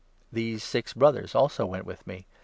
[0.31, 2.25] These six Brothers also went with me.